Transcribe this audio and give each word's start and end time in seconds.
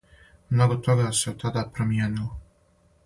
Много 0.59 0.77
тога 0.87 1.05
се 1.19 1.33
од 1.33 1.37
тада 1.43 1.65
промијенило. 1.77 2.33